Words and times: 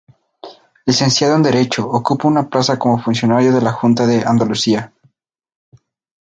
Licenciado 0.87 1.35
en 1.35 1.43
Derecho, 1.43 1.87
ocupa 1.87 2.27
una 2.27 2.49
plaza 2.49 2.79
como 2.79 2.97
funcionario 2.99 3.53
de 3.53 3.61
la 3.61 3.71
Junta 3.71 4.07
de 4.07 4.23
Andalucía. 4.25 4.91